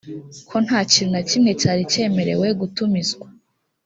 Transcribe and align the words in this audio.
ko 0.49 0.55
nta 0.65 0.79
kintu 0.91 1.11
na 1.13 1.21
kimwe 1.29 1.51
cyari 1.61 1.81
cyemerewe 1.91 2.47
gutumizwa 2.59 3.27